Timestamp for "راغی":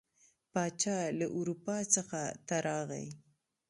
2.67-3.07